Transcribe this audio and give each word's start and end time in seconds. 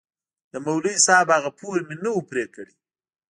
د 0.51 0.53
مولوي 0.65 0.95
صاحب 1.05 1.27
هغه 1.37 1.51
پور 1.59 1.77
مې 1.87 1.95
نه 2.03 2.09
و 2.13 2.19
پرې 2.29 2.45
كړى. 2.53 2.71